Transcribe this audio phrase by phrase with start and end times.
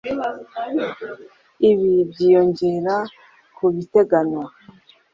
[1.69, 2.95] ibi byiyongera
[3.55, 4.45] ku biteganywa